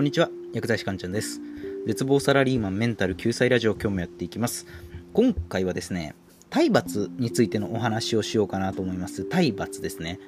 [0.00, 0.30] こんにちは。
[0.54, 1.42] 薬剤師かんちゃんです。
[1.86, 4.66] 絶望サラリーマンメンタル救済ラジオ今日もやっていきます。
[5.12, 6.14] 今回はですね
[6.48, 9.26] 体罰についてのお話をしようかなと思います。
[9.26, 10.18] 体罰ですね。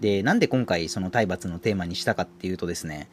[0.00, 3.10] でなんで今回その体罰のテーマにしたかっていうとですね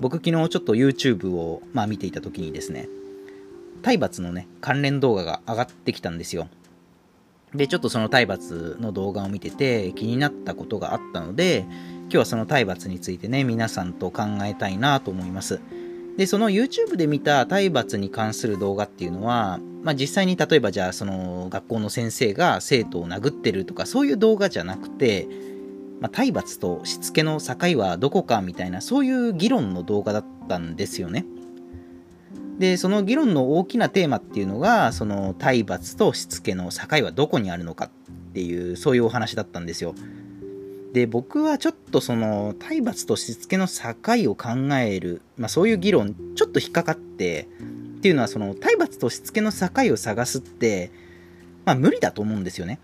[0.00, 2.88] 僕昨日ちょっと YouTube を、まあ、見ていた時にですね
[3.82, 6.48] 体罰のね関連動画が上がってきたんですよ。
[7.54, 11.66] でちょっとその体罰の動画を見てて気になったことがあったので
[12.12, 15.62] 今日はその体罰についてね、皆さんと考えたいなと思います。
[16.18, 25.26] で、その YouTube で見た体罰に関する動画っていうのは、まあ、実際に例えばじゃあその学校の先生が生徒を殴ってるとかそういう動画じゃなくて、
[26.00, 31.24] まあ、体罰としつけの境はどこかみたいなそういう議論の動画だったんですよね。
[32.58, 37.90] で、その議論の大きなテーマっていうのが、その体罰としつけの境はどこにあるのかっ
[38.34, 39.94] ていう、そういうお話だったんですよ。
[40.92, 47.48] で、僕はちょっとその、体罰としつけの境を考える、まあそういう議論、ちょっと引っかかって、
[47.98, 50.90] っていうのはその、体罰としつけの境を探すって、
[51.64, 52.78] まあ無理だと思うんですよね。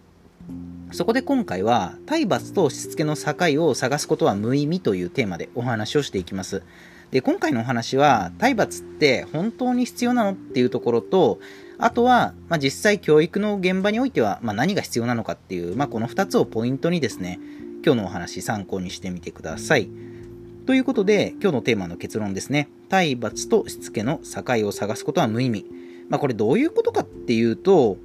[0.92, 6.62] そこで今回は、体罰としつけの境を探すことは無意味というテーマでお話をしていきます。
[7.11, 11.41] で、今回のお話は、体罰って本当に必要なのっていうところと、
[11.78, 17.39] あとは、まあ、実際教育の現場においては、まあ、何が必要なのかっていう、まあ、この2つをポイントにですね、
[17.84, 19.89] 今日のお話参考にしてみてください。
[20.67, 22.69] ということで、今日のテーマの結論ですね。
[22.89, 25.65] 体罰としつけの境を探すことは無意味。
[26.09, 27.97] まあこれどういうことかっていうと、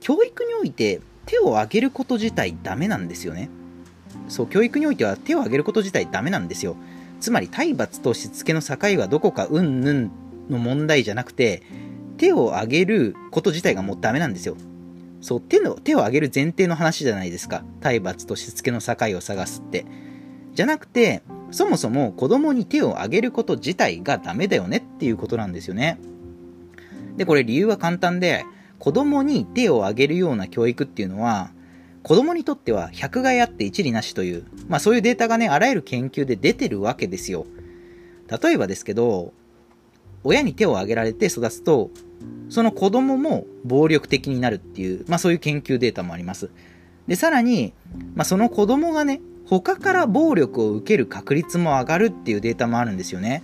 [0.00, 3.48] 教育において手を挙げること自体ダメなんですよね。
[4.28, 6.76] そう、教育においては手を挙げること自体ダメなんですよ。
[7.20, 10.10] つまり体罰としつけの境はどこかうんぬん
[10.50, 11.62] の問題じゃなくて、
[12.16, 14.56] 手を挙げること自体がもうダメなんですよ。
[15.24, 17.64] そう、手の、手を挙げる前提の話じゃないですか。
[17.80, 19.86] 体罰としつけの境を探すって。
[20.52, 25.98] じゃなくて、そもそも子供に手を挙げること自体がダメだよねっていうことなんですよね。
[27.16, 28.44] で、これ理由は簡単で、
[28.78, 31.52] 子供に手を挙げるような教育っていうのは、
[32.02, 37.46] 子供にとっては百害あって一理なしという、まあそういうデータがね、あらゆる研究で出てるわけですよ。
[38.28, 39.32] 例えばですけど、
[40.22, 41.88] 親に手を挙げられて育つと、
[42.48, 46.50] その子供も暴力的になるっていう、まあそういう研究データもあります。
[47.06, 47.72] で、さらに、
[48.14, 53.42] まあその子供がね、他から暴力を受ける確率も上がるっていうデータもあるんですよね。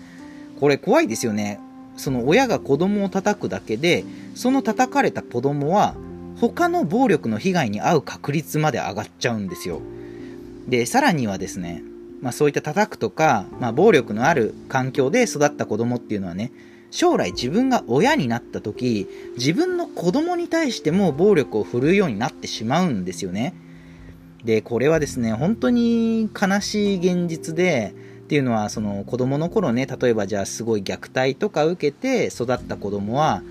[0.59, 1.61] これ怖いですよね。
[1.97, 4.05] その親が子供を叩くだけで、
[4.35, 5.95] その叩かれた子供は
[6.41, 9.83] 他の暴力の被害に遭う確率まで上がっちゃうんですよ。
[10.69, 11.83] で、さらにはですね、
[12.23, 16.53] まあそういった叩くとか、まあ暴力のある環境で育った子供っていうのはね、
[16.91, 23.55] 将来自分が親になった時、自分の子供に対しても暴力を振るうようになってしまうんですよね。
[24.45, 33.43] で、これはですね、本当に悲しい現実で、っていうのは、その子供の頃ね、例えばじゃあすごい虐待とか受けて育った子供は、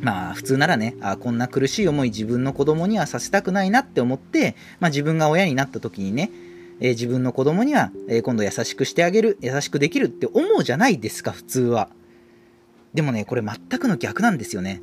[0.00, 6.30] まあ普通ならね、あこんな苦しい思い自分の子供にはさせたくないなって思って、まあ自分が親になった時にね、
[6.80, 11.88] えー、自分の子供には、えー、今度優しくしてあげる、優しくできるって思うじゃないですか、普通は。
[12.94, 14.80] でもね、これ全くの逆なんですよね。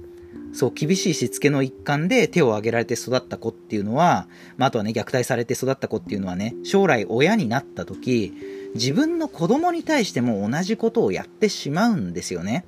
[0.53, 4.27] そう、厳しいしつけの一環で手を挙げられて育った子っていうのは、
[4.57, 8.33] まあ、あとはね、虐待されて育った子っていうのはね、将来親になった時、
[8.75, 12.65] 自分の子供に対しても同じことをやってしまうんですよね。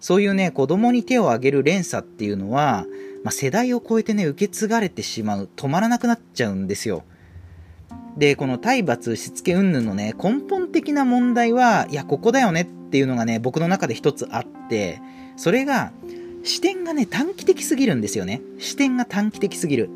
[0.00, 2.84] そういうね、子供に手を挙げる連鎖っていうのは、
[3.22, 7.04] まあ、世代を超えてね、受け継がれてしまう、止まらなくなっちゃうんですよ。
[8.18, 15.00] で、この体罰、しつけ云々のね、根本的な問題は、いや、ここだよねっていうのがね、僕の中で一つあって、
[15.36, 15.90] それが、
[16.44, 18.40] 視点がね、短期的すぎるんですよね。
[18.60, 19.90] 視点が短期的すぎる。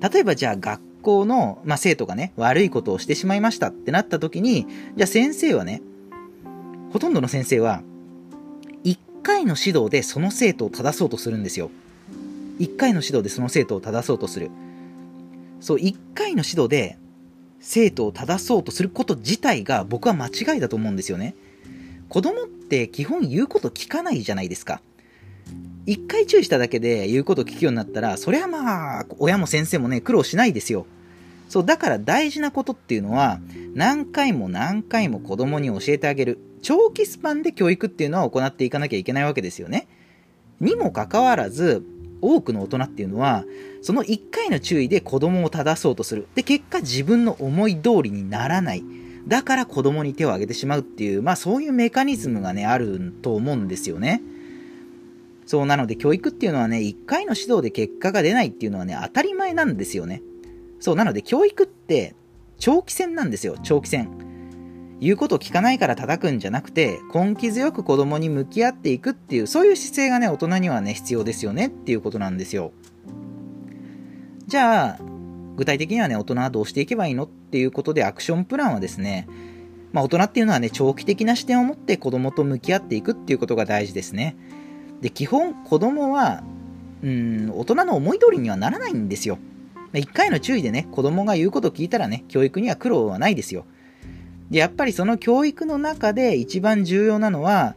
[0.00, 5.82] 例えばじゃあ学校の、まあ、生徒がね、悪いことをしてしまいましたってなった時に、じゃあ先生はね、
[6.94, 7.82] ほとんどの先生は、
[8.84, 11.70] 一回の指導でその生徒を正そうとするんですよ。
[12.58, 14.50] 一回の指導でその生徒を正そうとする。
[15.60, 16.96] そう、一回の指導で
[17.60, 21.34] 生徒を正そうとすること自体が僕は間違いだと思うんですよね。
[22.10, 24.82] 子供って基本言うこと聞かないじゃないですか。
[25.86, 30.86] 一回注意しただけで言うこと聞くようになったら、そりゃまあ、親も先生もね、苦労しないですよ。
[31.48, 33.40] そう、だから大事なことっていうのは、
[33.74, 36.38] 何回も何回も子供に教えてあげる。
[36.62, 39.86] 長期スパンで教育っていうのは行っていかなきゃいけないわけですよね。
[40.60, 41.84] にもかかわらず、
[42.20, 43.44] 多くの大人っていうのは、
[43.82, 46.26] その1回の注意で子供を正そうとする。
[46.34, 48.84] で、結果自分の思い通りにならない。
[49.26, 54.22] だから子供に手を挙げてしまうっていう、まあそういうメカニズムがね、あると思うんですよね。
[55.46, 60.22] そうなので教育っていうのはね、一回の指導で結果が出ないっていうのはね、当たり前なんですよね。
[60.78, 62.14] そう、なので教育って
[62.58, 64.08] 長期戦なんですよ、長期戦。
[65.00, 72.72] 言うことを聞かないから叩くんじゃなくて、根気強く子供に向き合っていくっていう、そういう姿勢がね、大人にはね、必要ですよねっていうことなんですよ。
[74.46, 75.09] じゃあ、
[75.56, 79.28] 具体的にはね、大人はどうしていけばいいのっていうことで、アクションプランはですね、
[79.92, 84.36] まあ、大人っていうのはね、長期的な視点を持って子供と向き合っていくっていうことが大事ですね。
[85.00, 86.42] で、基本、子供は、
[87.02, 89.38] うん、大人の思い通りにはならないんですよ。
[89.94, 93.64] 一回の注意でね、子供が言うこと聞いたらね、教育には苦労はないですよ。
[94.50, 97.74] で、やっぱりその教育の中で一番重要なのは、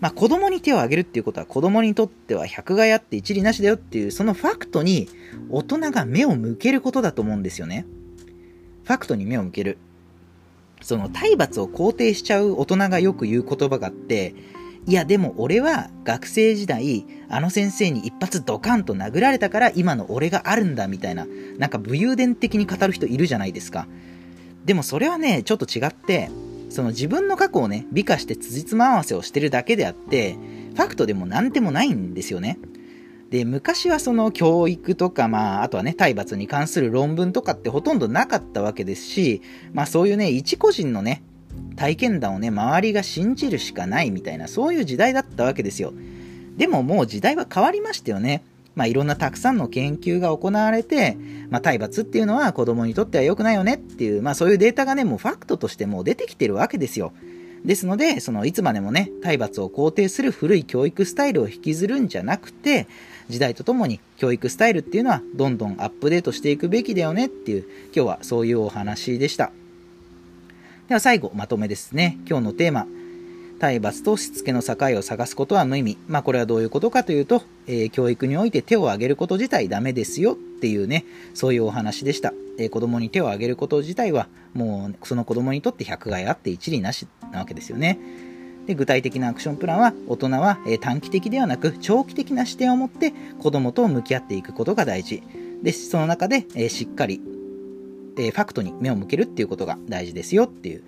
[0.00, 5.08] まあ、子供に手を挙げるっていうことは子供にとっては百害あって一理なしだよっていうそのファクトに
[5.50, 7.86] 大人が目を向けることだと思うんですよね。
[8.84, 9.78] ファクトに目を向ける。
[10.82, 14.34] その体罰を肯定しちゃう大人がよく言う言葉があって、
[14.86, 21.26] いやでも俺は学生時代あの先生に一発ドカンと殴られたから今の俺があるんだみたいな
[21.58, 23.88] なんか武勇伝的に語る人いるじゃないですか。
[24.66, 26.28] でもそれはね、ちょっと違って、
[26.68, 30.36] その自分の過去をね、美化して辻褄合わせをしてるだけであって、
[30.74, 32.58] ファクトでも何でもないんですよね。
[33.30, 39.42] で、昔はその教育とか、まあ、あとはね、体罰に関する論文とかってほとんどなかったわけですし、
[39.72, 41.22] まあそういうね、一個人のね、
[41.76, 45.92] 体験談をね、周りが信じるしかないみたいな、そういう時代だったわけですよ。
[46.56, 48.42] でももう時代は変わりましたよね。
[48.76, 51.16] まあ、いろんなたくさんの研究が行われて、
[51.50, 57.12] まあ、体罰っていうのは子供にとっては良くないよねっていう、まあ、そういうデータがね、もうファクトとしてもう出てきてるわけですよ。
[57.64, 62.86] ですので、そのいつまでもね、体罰を肯定する古い教育スタイルを引きずるんじゃなくて、
[63.28, 67.64] 時代とともに教育スタイルっていうのはどんどんアップデートしていくべきだよねっていう、
[67.94, 69.50] 今日はそういうお話でした。
[70.88, 72.18] では最後、まとめですね。
[72.28, 72.86] 今日のテーマ、
[73.58, 75.98] 体罰としつけの境を探すことは無意味。
[76.08, 81.04] まあこれはどういうことかというと、えー、教育において手を挙げること自体ダメですよっていうね、
[81.34, 82.32] そういうお話でした。
[82.58, 87.98] えー、子供に手を挙げること自体は、もうその子供にとって百害あって一理なしなわけですよね。
[88.66, 95.22] で具体的なアクションプランは大人は、え、短期的ではなく長期的な視点を持って子供と向き合っていくことが大事。
[95.62, 97.20] で、その中で、えしっかり、
[98.18, 100.82] えファクトに目を向けるっていうことが大事ですよっていう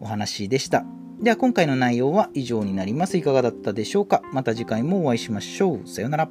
[0.00, 0.84] お話でした。
[1.22, 3.16] では今回の内容は以上になります。
[3.16, 4.22] いかがだったでしょうか？
[4.32, 5.88] また次回もお会いしましょう。
[5.88, 6.28] さようなら。